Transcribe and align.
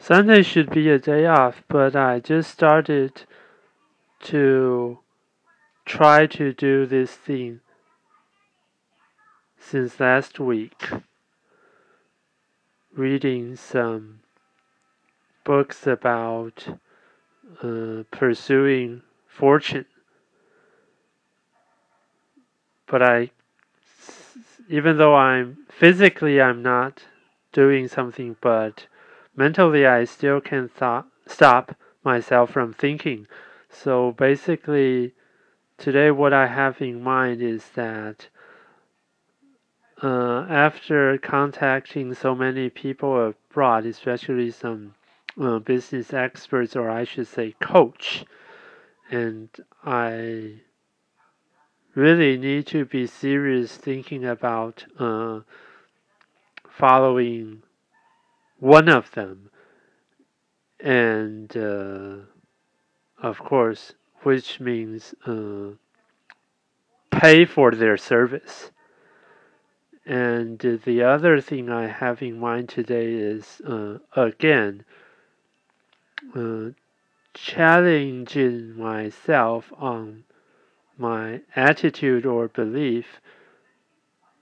Sunday 0.00 0.42
should 0.42 0.70
be 0.70 0.88
a 0.88 0.98
day 0.98 1.26
off, 1.26 1.62
but 1.68 1.96
I 1.96 2.20
just 2.20 2.50
started 2.50 3.22
to 4.20 5.00
try 5.84 6.26
to 6.26 6.52
do 6.52 6.86
this 6.86 7.12
thing 7.12 7.60
since 9.58 9.98
last 10.00 10.38
week. 10.38 10.88
Reading 12.94 13.54
some 13.56 14.20
books 15.44 15.86
about 15.86 16.78
uh, 17.62 18.04
pursuing 18.10 19.02
fortune. 19.26 19.86
But 22.86 23.02
I, 23.02 23.30
even 24.68 24.96
though 24.96 25.14
I'm 25.14 25.58
physically, 25.68 26.40
I'm 26.40 26.62
not 26.62 27.04
doing 27.52 27.88
something, 27.88 28.36
but 28.40 28.86
mentally 29.38 29.86
I 29.86 30.02
still 30.02 30.40
can 30.40 30.68
th- 30.68 31.04
stop 31.26 31.76
myself 32.02 32.50
from 32.50 32.72
thinking. 32.72 33.28
So 33.70 34.10
basically, 34.10 35.14
today 35.76 36.10
what 36.10 36.32
I 36.32 36.48
have 36.48 36.82
in 36.82 37.00
mind 37.00 37.40
is 37.40 37.70
that 37.76 38.26
uh, 40.02 40.44
after 40.48 41.18
contacting 41.18 42.14
so 42.14 42.34
many 42.34 42.68
people 42.68 43.28
abroad, 43.28 43.86
especially 43.86 44.50
some 44.50 44.94
uh, 45.40 45.60
business 45.60 46.12
experts, 46.12 46.74
or 46.74 46.90
I 46.90 47.04
should 47.04 47.28
say, 47.28 47.54
coach, 47.60 48.24
and 49.08 49.48
I 49.84 50.62
really 51.94 52.36
need 52.36 52.66
to 52.68 52.84
be 52.84 53.06
serious 53.06 53.76
thinking 53.76 54.24
about 54.24 54.84
uh, 54.98 55.40
following 56.68 57.62
one 58.58 58.88
of 58.88 59.10
them, 59.12 59.50
and 60.80 61.56
uh, 61.56 62.16
of 63.22 63.38
course, 63.38 63.94
which 64.22 64.60
means 64.60 65.14
uh, 65.26 65.70
pay 67.10 67.44
for 67.44 67.72
their 67.72 67.96
service. 67.96 68.70
And 70.04 70.58
the 70.58 71.02
other 71.02 71.40
thing 71.40 71.68
I 71.68 71.86
have 71.86 72.22
in 72.22 72.38
mind 72.38 72.70
today 72.70 73.12
is 73.12 73.60
uh, 73.66 73.98
again 74.16 74.84
uh, 76.34 76.70
challenging 77.34 78.76
myself 78.76 79.70
on 79.76 80.24
my 80.96 81.40
attitude 81.54 82.24
or 82.24 82.48
belief 82.48 83.20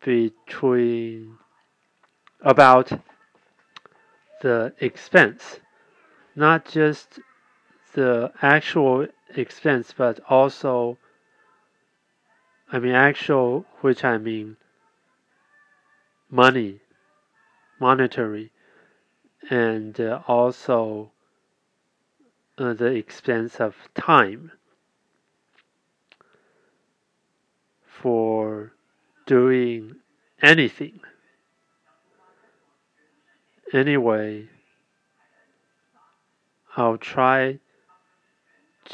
between 0.05 1.37
about 2.41 2.93
the 4.43 4.73
expense, 4.81 5.61
not 6.35 6.67
just 6.67 7.21
the 7.95 8.33
actual 8.43 9.07
expense, 9.35 9.95
but 9.97 10.21
also, 10.29 10.99
I 12.71 12.79
mean, 12.79 12.95
actual, 12.95 13.65
which 13.81 14.05
I 14.05 14.19
mean 14.19 14.57
money, 16.31 16.81
monetary, 17.81 18.53
and 19.49 19.99
uh, 20.01 20.21
also 20.27 21.13
uh, 22.59 22.73
the 22.75 22.87
expense 22.93 23.61
of 23.61 23.75
time 23.95 24.51
for 27.85 28.73
doing 29.27 29.97
anything 30.43 31.01
anyway, 33.77 34.49
I'll 36.77 36.99
try 36.99 37.59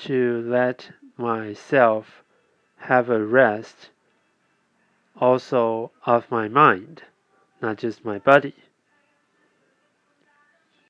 to 0.02 0.42
let 0.46 0.90
myself 1.16 2.22
have 2.78 3.10
a 3.10 3.24
rest 3.24 3.90
also 5.20 5.90
of 6.06 6.30
my 6.30 6.48
mind, 6.48 7.02
not 7.60 7.78
just 7.78 8.04
my 8.04 8.18
body. 8.18 8.54